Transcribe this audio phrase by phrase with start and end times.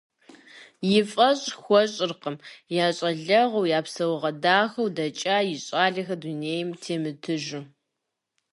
[0.97, 2.37] И фӀэщ хуэщӀыркъым
[2.85, 7.61] я щӀалэгъуэу, я псэугъуэ дахэу дэкӀа и щӀалэхэр дунейм темытыжу.